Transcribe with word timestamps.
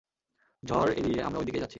ঝড় 0.63 0.89
এড়িয়ে 0.91 1.19
আমরা 1.23 1.39
ওইদিকেই 1.39 1.61
যাচ্ছি। 1.61 1.69